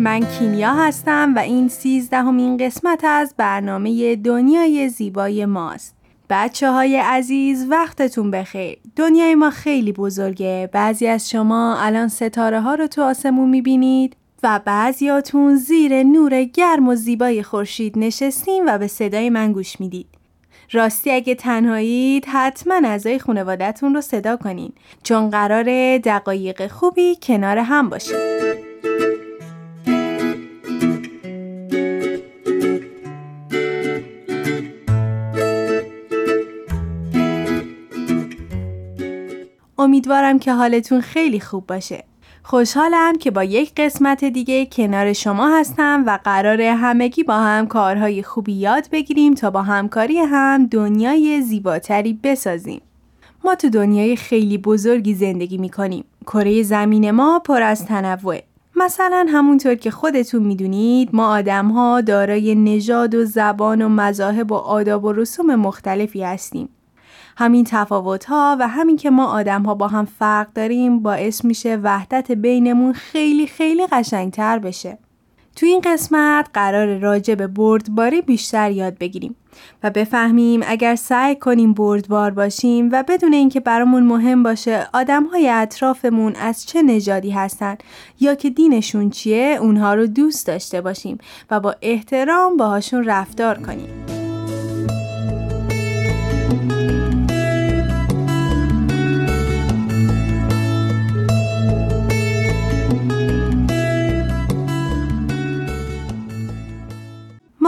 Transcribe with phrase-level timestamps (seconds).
[0.00, 5.94] من کینیا هستم و این سیزدهمین قسمت از برنامه دنیای زیبای ماست.
[6.30, 8.78] بچه های عزیز وقتتون بخیر.
[8.96, 10.70] دنیای ما خیلی بزرگه.
[10.72, 16.88] بعضی از شما الان ستاره ها رو تو آسمون می‌بینید و بعضیاتون زیر نور گرم
[16.88, 20.06] و زیبای خورشید نشستین و به صدای من گوش می‌دید.
[20.72, 24.72] راستی اگه تنهایید حتما اعضای خانوادتون رو صدا کنین
[25.02, 28.49] چون قرار دقایق خوبی کنار هم باشید.
[39.80, 42.04] امیدوارم که حالتون خیلی خوب باشه.
[42.42, 48.22] خوشحالم که با یک قسمت دیگه کنار شما هستم و قرار همگی با هم کارهای
[48.22, 52.80] خوبی یاد بگیریم تا با همکاری هم دنیای زیباتری بسازیم.
[53.44, 56.04] ما تو دنیای خیلی بزرگی زندگی می‌کنیم.
[56.26, 58.42] کره زمین ما پر از تنوعه.
[58.76, 64.54] مثلا همونطور که خودتون می‌دونید ما آدم ها دارای نژاد و زبان و مذاهب و
[64.54, 66.68] آداب و رسوم مختلفی هستیم.
[67.40, 71.76] همین تفاوت ها و همین که ما آدم ها با هم فرق داریم باعث میشه
[71.76, 74.98] وحدت بینمون خیلی خیلی قشنگتر بشه.
[75.56, 79.36] تو این قسمت قرار راجع به بردباری بیشتر یاد بگیریم
[79.82, 85.48] و بفهمیم اگر سعی کنیم بردبار باشیم و بدون اینکه برامون مهم باشه آدم های
[85.48, 87.76] اطرافمون از چه نژادی هستن
[88.20, 91.18] یا که دینشون چیه اونها رو دوست داشته باشیم
[91.50, 94.19] و با احترام باهاشون رفتار کنیم.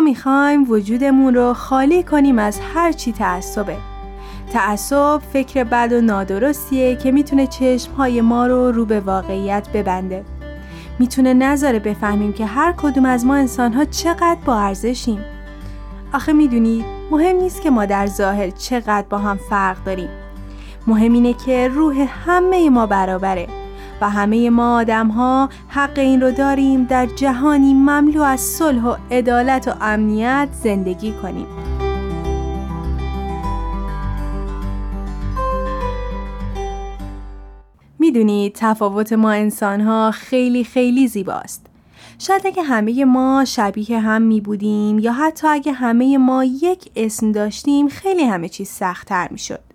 [0.00, 3.76] می‌خوایم وجودمون رو خالی کنیم از هر چی تعصبه.
[4.52, 10.24] تعصب فکر بد و نادرستیه که می‌تونه چشمهای ما رو رو به واقعیت ببنده.
[10.98, 15.20] می‌تونه نذاره بفهمیم که هر کدوم از ما انسانها چقدر با ارزشیم.
[16.12, 20.08] آخه می‌دونید مهم نیست که ما در ظاهر چقدر با هم فرق داریم.
[20.86, 23.46] مهم اینه که روح همه ما برابره.
[24.00, 28.96] و همه ما آدم ها حق این رو داریم در جهانی مملو از صلح و
[29.10, 31.46] عدالت و امنیت زندگی کنیم
[37.98, 41.66] می‌دونید تفاوت ما انسان ها خیلی خیلی زیباست
[42.18, 47.32] شاید اگه همه ما شبیه هم می بودیم یا حتی اگه همه ما یک اسم
[47.32, 49.65] داشتیم خیلی همه چیز سختتر می شد.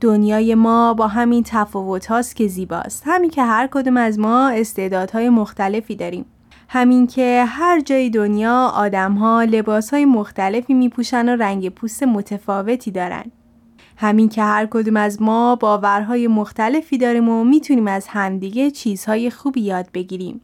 [0.00, 3.02] دنیای ما با همین تفاوت هاست که زیباست.
[3.06, 6.24] همین که هر کدوم از ما استعدادهای مختلفی داریم.
[6.68, 12.02] همین که هر جای دنیا آدم ها لباس های مختلفی می پوشن و رنگ پوست
[12.02, 13.24] متفاوتی دارن.
[13.96, 19.60] همین که هر کدوم از ما باورهای مختلفی داریم و می‌تونیم از همدیگه چیزهای خوبی
[19.60, 20.40] یاد بگیریم.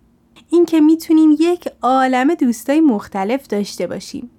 [0.50, 4.31] این که می‌تونیم یک عالم دوستای مختلف داشته باشیم.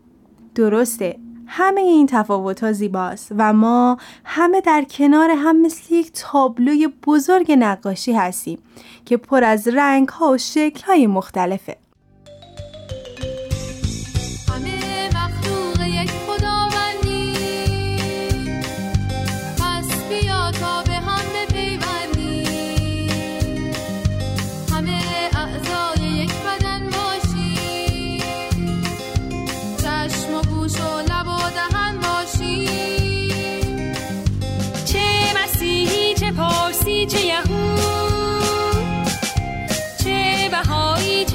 [0.55, 1.15] درسته.
[1.53, 7.51] همه این تفاوت ها زیباست و ما همه در کنار هم مثل یک تابلوی بزرگ
[7.51, 8.59] نقاشی هستیم
[9.05, 11.77] که پر از رنگ ها و شکل های مختلفه.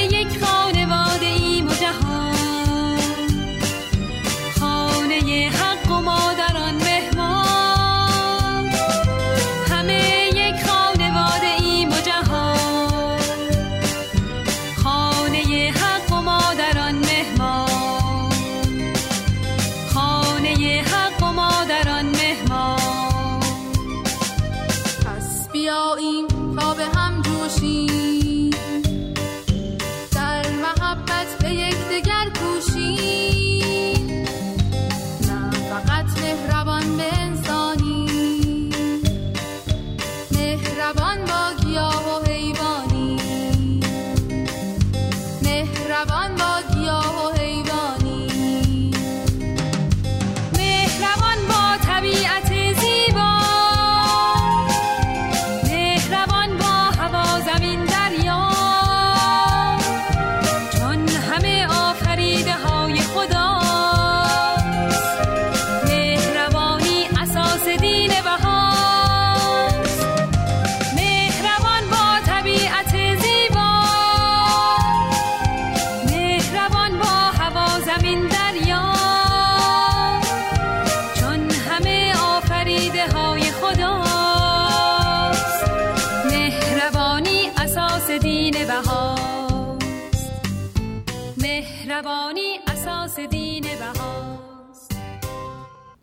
[91.96, 94.96] مهربانی اساس دین بهاست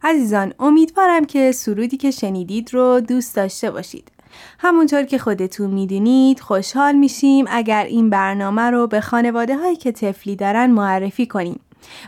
[0.03, 4.11] عزیزان امیدوارم که سرودی که شنیدید رو دوست داشته باشید
[4.59, 10.35] همونطور که خودتون می‌دونید خوشحال میشیم اگر این برنامه رو به خانواده هایی که تفلی
[10.35, 11.59] دارن معرفی کنیم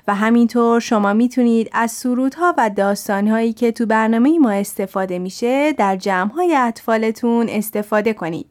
[0.08, 5.96] و همینطور شما می‌تونید از سرودها و داستانهایی که تو برنامه ما استفاده میشه در
[5.96, 8.46] جمعهای اطفالتون استفاده کنید.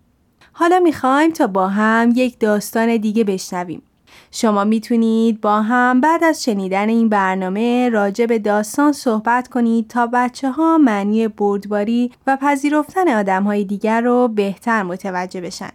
[0.52, 3.82] حالا می‌خوایم تا با هم یک داستان دیگه بشنویم.
[4.30, 10.06] شما می‌تونید با هم بعد از شنیدن این برنامه راجع به داستان صحبت کنید تا
[10.12, 15.70] بچه ها معنی بردباری و پذیرفتن آدم های دیگر رو بهتر متوجه بشن.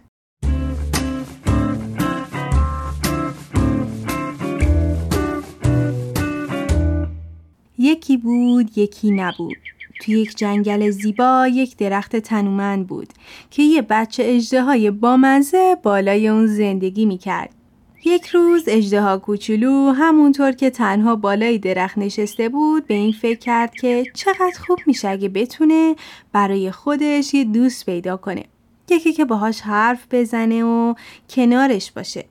[7.78, 9.56] یکی بود یکی نبود
[10.00, 13.08] توی یک جنگل زیبا یک درخت تنومند بود
[13.50, 17.59] که یه بچه اجده های بامزه بالای اون زندگی می‌کرد.
[18.04, 23.74] یک روز اجده کوچولو همونطور که تنها بالای درخت نشسته بود به این فکر کرد
[23.74, 25.96] که چقدر خوب میشه اگه بتونه
[26.32, 28.44] برای خودش یه دوست پیدا کنه.
[28.88, 30.94] یکی که باهاش حرف بزنه و
[31.30, 32.24] کنارش باشه.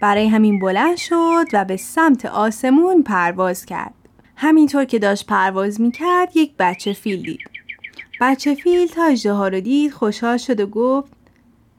[0.00, 3.94] برای همین بلند شد و به سمت آسمون پرواز کرد.
[4.36, 7.40] همینطور که داشت پرواز می‌کرد یک بچه فیل دید.
[8.20, 11.12] بچه فیل تا اجده ها رو دید خوشحال شد و گفت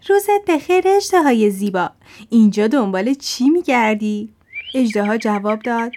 [0.10, 1.90] روزت بخیر اجده های زیبا.
[2.30, 4.30] اینجا دنبال چی میگردی؟
[4.76, 5.92] اجده جواب داد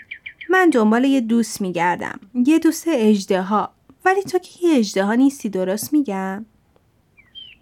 [0.51, 2.21] من دنبال یه دوست میگردم.
[2.35, 3.71] یه دوست اجده ها
[4.05, 6.47] ولی تو که یه اجده ها نیستی درست میگم؟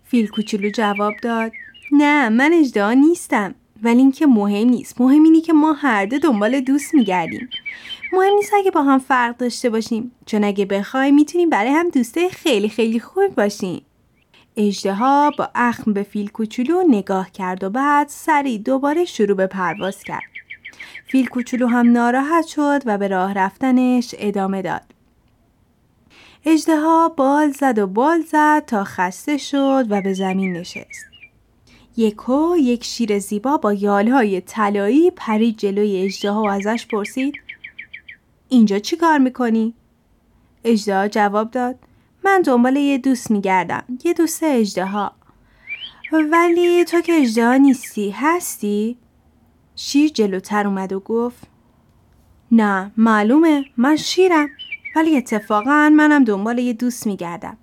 [0.05, 1.53] فیل کوچولو جواب داد
[1.93, 3.55] نه من اجده ها نیستم.
[3.83, 5.01] ولی اینکه مهم نیست.
[5.01, 7.49] مهم اینه که ما هر دو دنبال دوست میگردیم.
[8.13, 10.13] مهم نیست اگه با هم فرق داشته باشیم.
[10.27, 13.83] چون اگه بخوای می‌تونیم برای هم دوسته خیلی خیلی خوب باشیم.
[14.57, 14.97] اجده
[15.39, 20.23] با اخم به فیل کوچولو نگاه کرد و بعد سری دوباره شروع به پرواز کرد.
[21.07, 24.83] فیل کوچولو هم ناراحت شد و به راه رفتنش ادامه داد.
[26.45, 26.81] اجده
[27.17, 31.07] بال زد و بال زد تا خسته شد و به زمین نشست.
[31.97, 37.35] یکو یک شیر زیبا با یالهای طلایی پرید جلوی اجده و ازش پرسید
[38.49, 39.75] اینجا چی کار می‌کنی؟
[40.65, 41.79] اجده جواب داد
[42.27, 43.85] من دنبال یه دوست میگردم.
[44.05, 45.13] یه دوست اجده ها
[46.33, 48.97] ولی تو که اجده نیستی هستی؟
[49.77, 51.39] شیر جلوتر اومد و گفت
[52.53, 53.65] نه معلومه.
[53.77, 54.49] من شیرم.
[54.97, 57.57] ولی اتفاقا منم دنبال یه دوست میگردم.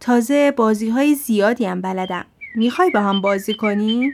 [0.00, 2.24] تازه بازی های زیادی هم بلدم.
[2.54, 4.12] می‌خوای با هم بازی کنی؟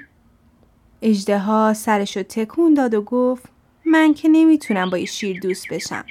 [1.03, 3.45] اجده ها سرشو تکون داد و گفت
[3.87, 6.05] من که نمی‌تونم با یه شیر دوست بشم.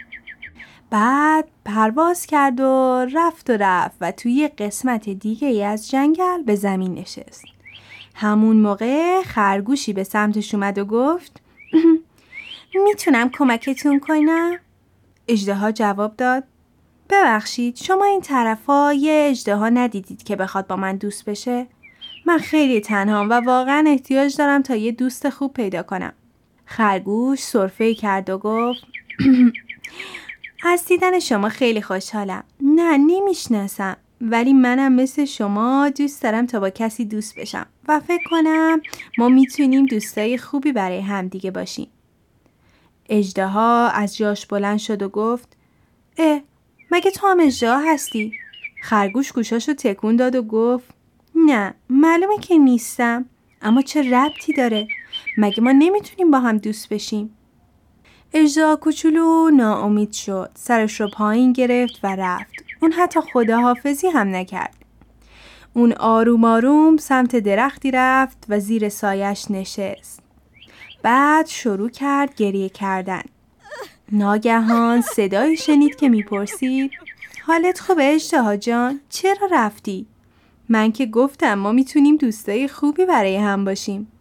[0.89, 6.56] بعد پرواز کرد و رفت و رفت و توی قسمت دیگه ای از جنگل به
[6.56, 7.44] زمین نشست
[8.15, 11.41] همون موقع خرگوشی به سمتش اومد و گفت
[12.85, 14.59] می‌تونم کمکتون کنم؟
[15.28, 16.44] اجده جواب داد
[17.09, 21.68] ببخشید شما این طرفا یه اجده ندیدید که بخواد با من دوست بشه؟
[22.25, 26.14] من خیلی تنهام و واقعا احتیاج دارم تا یه دوست خوب پیدا کنم.
[26.66, 28.83] خرگوش صرفه کرد و گفت
[30.63, 32.44] از دیدن شما خیلی خوشحالم.
[32.61, 33.97] نه نمی‌شناسم.
[34.21, 38.81] ولی منم مثل شما دوست دارم تا با کسی دوست بشم و فکر کنم
[39.18, 41.87] ما می‌تونیم دوستای خوبی برای همدیگه باشیم.
[43.09, 45.57] اجده از جاش بلند شد و گفت
[46.18, 46.42] اه
[46.92, 48.33] مگه تو هم اجده هستی؟
[48.81, 50.85] خرگوش گوشاشو تکون داد و گفت
[51.35, 53.25] نه معلومه که نیستم
[53.61, 54.87] اما چه ربطی داره
[55.37, 57.35] مگه ما نمی‌تونیم با هم دوست بشیم
[58.33, 60.50] اجزا کوچولو ناامید شد.
[60.56, 62.54] سرش رو پایین گرفت و رفت.
[62.81, 64.76] اون حتی خداحافظی هم نکرد.
[65.74, 70.19] اون آروم آروم سمت درختی رفت و زیر سایش نشست.
[71.04, 73.24] بعد شروع کرد گریه کردن.
[74.12, 76.92] ناگهان صدایی شنید که می‌پرسید
[77.45, 80.06] حالت خوبه اشتها جان؟ چرا رفتی؟
[80.69, 84.12] من که گفتم ما می‌تونیم دوستای خوبی برای هم باشیم.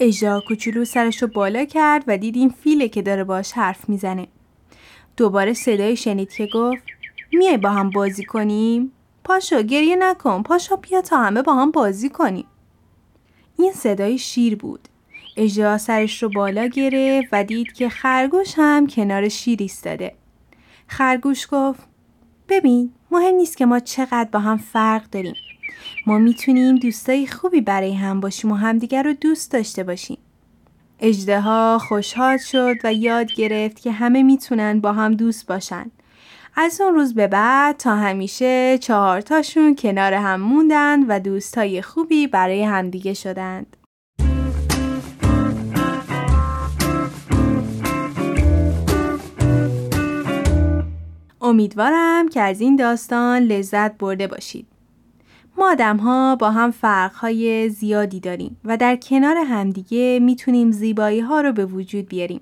[0.00, 4.28] اجا کوچولو سرش رو بالا کرد و دید این فیله که داره باش حرف می‌زنه.
[5.16, 6.82] دوباره صدای شنید که گفت
[7.32, 8.92] میای با هم بازی کنیم؟
[9.24, 12.46] پاشو گریه نکن پاشو بیا تا همه با هم بازی کنیم.
[13.58, 14.88] این صدای شیر بود.
[15.36, 20.14] اجا سرش رو بالا گرفت و دید که خرگوش هم کنار شیر ایستاده.
[20.86, 21.80] خرگوش گفت
[22.48, 25.34] ببین مهم نیست که ما چقدر با هم فرق داریم
[26.06, 30.18] ما می‌تونیم دوستای خوبی برای هم باشیم و همدیگر رو دوست داشته باشیم
[31.00, 31.40] اجده
[31.78, 35.90] خوشحال شد و یاد گرفت که همه می‌تونن با هم دوست باشن
[36.56, 42.62] از اون روز به بعد تا همیشه چهارتاشون کنار هم موندن و دوستای خوبی برای
[42.62, 43.76] همدیگه شدند.
[51.40, 54.66] امیدوارم که از این داستان لذت برده باشید.
[55.58, 61.20] ما آدم ها با هم فرق های زیادی داریم و در کنار همدیگه می‌تونیم زیبایی
[61.20, 62.40] ها رو به وجود بیاریم.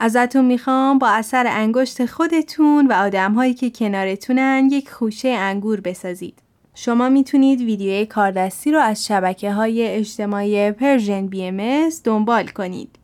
[0.00, 6.38] ازتون می‌خوام با اثر انگشت خودتون و آدم هایی که کنارتونن یک خوشه انگور بسازید.
[6.74, 12.98] شما می‌تونید ویدیوی کاردستی رو از شبکه های اجتماعی Persian BMS دنبال کنید.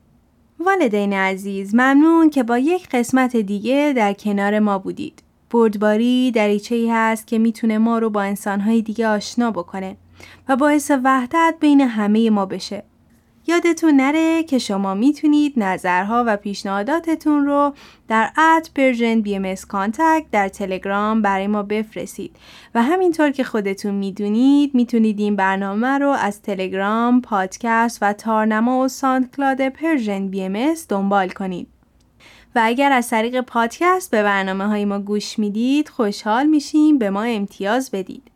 [0.60, 5.22] والدین عزیز ممنون که با یک قسمت دیگه در کنار ما بودید.
[5.50, 9.96] بردباری دریچه ای هست که می‌تونه ما رو با انسانهای دیگه آشنا بکنه
[10.48, 12.82] و باعث وحدت بین همه ما بشه.
[13.46, 17.74] یادتون نره که شما می‌تونید نظرها و پیشنهاداتتون رو
[18.08, 19.54] در at Persian BMS
[20.32, 22.36] در تلگرام برای ما بفرستید
[22.74, 28.88] و همینطور که خودتون می‌دونید می‌تونید این برنامه رو از تلگرام، پادکست و تارنما و
[28.88, 31.79] SoundCloud Persian BMS دنبال کنید.
[32.54, 37.22] و اگر از طریق پادکست به برنامه های ما گوش می‌دید خوشحال میشیم به ما
[37.22, 38.30] امتیاز بدید.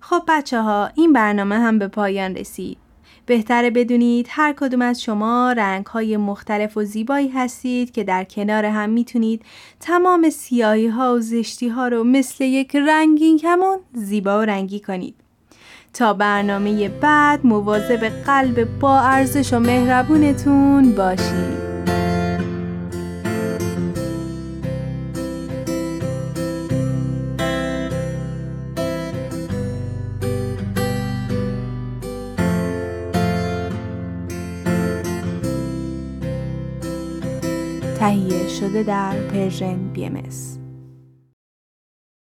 [0.00, 2.85] خب بچه ها این برنامه هم به پایان رسید.
[3.26, 8.64] بهتره بدونید هر کدوم از شما رنگ های مختلف و زیبایی هستید که در کنار
[8.64, 9.42] هم می‌تونید
[9.80, 15.14] تمام سیاهی ها و زشتی ها رو مثل یک رنگین کمون زیبا و رنگی کنید.
[15.94, 21.75] تا برنامه بعد مواظب قلب با ارزش و مهربونتون باشید.
[38.60, 40.16] شده در پرژن بی ام